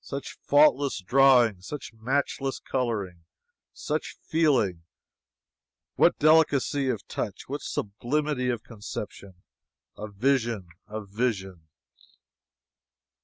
[0.00, 3.24] "Such faultless drawing!" "Such matchless coloring!"
[3.72, 4.84] "Such feeling!"
[5.96, 9.42] "What delicacy of touch!" "What sublimity of conception!"
[9.98, 10.68] "A vision!
[10.86, 11.66] A vision!"